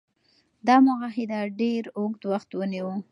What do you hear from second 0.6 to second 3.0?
دا معاهده ډیر اوږد وخت ونیو.